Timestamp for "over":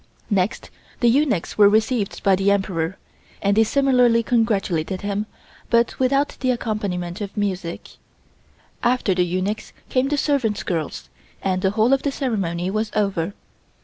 12.95-13.35